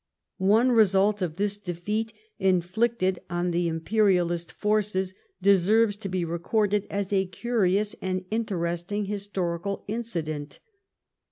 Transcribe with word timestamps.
One 0.39 0.71
result 0.71 1.21
of 1.21 1.35
this 1.35 1.59
defeat 1.59 2.11
inflicted 2.39 3.19
on 3.29 3.51
the 3.51 3.67
imperialist 3.67 4.51
forces 4.51 5.13
deserves 5.43 5.95
to 5.97 6.09
be 6.09 6.25
recorded 6.25 6.87
as 6.89 7.13
a 7.13 7.27
curious 7.27 7.95
and 8.01 8.25
interesting 8.31 9.05
historical 9.05 9.85
incident. 9.87 10.59